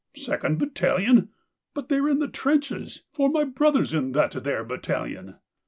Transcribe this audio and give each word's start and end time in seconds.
"Second 0.17 0.57
battalion? 0.57 1.29
But 1.75 1.87
they're 1.89 2.09
in 2.09 2.17
the 2.17 2.27
trenches, 2.27 3.03
for 3.13 3.29
my 3.29 3.43
brother's 3.43 3.93
in 3.93 4.13
that 4.13 4.31
there 4.43 4.63
bat 4.63 4.81
talion." 4.81 5.35